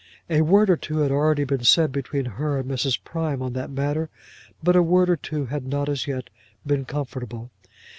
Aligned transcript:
A 0.31 0.41
word 0.41 0.67
or 0.71 0.77
two 0.77 0.97
had 1.01 1.11
already 1.11 1.43
been 1.43 1.63
said 1.63 1.91
between 1.91 2.25
her 2.25 2.57
and 2.57 2.67
Mrs. 2.67 2.97
Prime 3.03 3.43
on 3.43 3.53
that 3.53 3.69
matter, 3.69 4.09
but 4.63 4.71
the 4.71 4.81
word 4.81 5.11
or 5.11 5.15
two 5.15 5.45
had 5.45 5.67
not 5.67 5.87
as 5.89 6.07
yet 6.07 6.31
been 6.65 6.85
comfortable. 6.85 7.51